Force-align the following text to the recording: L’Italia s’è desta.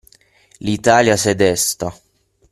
L’Italia 0.65 1.15
s’è 1.17 1.33
desta. 1.41 1.89